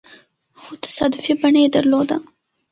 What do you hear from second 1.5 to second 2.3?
يې درلوده.